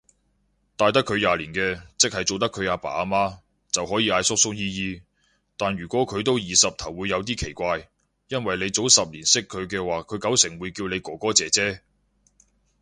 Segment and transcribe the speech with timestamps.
[0.77, 3.37] 大得佢廿年嘅，即係做得佢阿爸阿媽，
[3.71, 5.03] 就可以嗌叔叔姨姨，
[5.57, 7.87] 但如果佢都二十頭會有啲奇怪，
[8.27, 11.81] 因為你早十年識佢嘅話佢九成會叫你哥哥姐姐